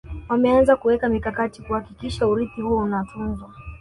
[0.29, 3.49] wameanza kuweka mikakati kuhakikisha urithi huu unatunzwa